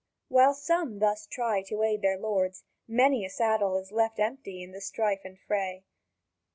[0.29, 4.71] While some thus try to aid their lords, many a saddle is left empty in
[4.71, 5.83] the strife and fray.